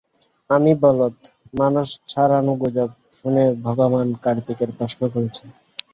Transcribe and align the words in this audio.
আমি 0.49 0.71
বলদ, 0.83 1.15
মানুষের 1.53 2.01
ছাড়ানো 2.07 2.53
গুজব 2.61 2.89
শুনে 3.13 3.43
ভগবান 3.65 4.07
কার্তিকে 4.23 4.65
প্রশ্ন 4.77 5.01
করেছি। 5.13 5.43